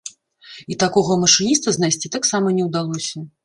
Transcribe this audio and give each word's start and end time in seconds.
І 0.75 0.77
такога 0.83 1.19
машыніста 1.25 1.77
знайсці 1.77 2.13
таксама 2.19 2.47
не 2.61 2.69
ўдалося. 2.73 3.27